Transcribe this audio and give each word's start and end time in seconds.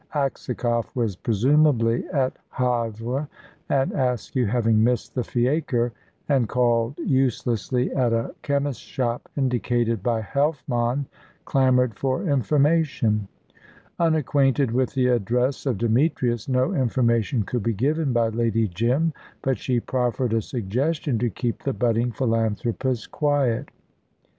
Aksakoff 0.15 0.95
was 0.95 1.15
presumably 1.15 2.07
at 2.07 2.35
Havre, 2.53 3.27
and 3.69 3.91
Askew, 3.91 4.47
having 4.47 4.83
missed 4.83 5.13
the 5.13 5.23
fiacre, 5.23 5.93
and 6.27 6.49
called 6.49 6.97
uselessly 6.97 7.93
at 7.93 8.11
a 8.11 8.33
chemist's 8.41 8.81
shop 8.81 9.29
indicated 9.37 10.01
by 10.01 10.23
Helfmann, 10.23 11.05
clamoured 11.45 11.93
for 11.93 12.23
information. 12.23 13.27
Unacquainted 13.99 14.71
with 14.71 14.95
the 14.95 15.05
address 15.05 15.67
of 15.67 15.77
Demetrius, 15.77 16.49
no 16.49 16.73
information 16.73 17.43
could 17.43 17.61
be 17.61 17.71
given 17.73 18.11
by 18.11 18.29
Lady 18.29 18.67
Jim; 18.67 19.13
but 19.43 19.59
she 19.59 19.79
proffered 19.79 20.33
a 20.33 20.41
suggestion 20.41 21.19
to 21.19 21.29
keep 21.29 21.61
the 21.61 21.73
budding 21.73 22.11
philanthropist 22.11 23.11
quiet. 23.11 23.69